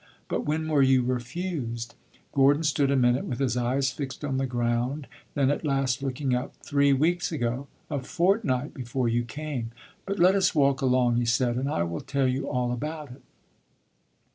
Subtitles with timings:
[0.29, 1.93] But when were you refused?"
[2.33, 5.05] Gordon stood a minute with his eyes fixed on the ground.
[5.35, 9.69] Then, at last looking up, "Three weeks ago a fortnight before you came.
[10.07, 13.21] But let us walk along," he said, "and I will tell you all about it."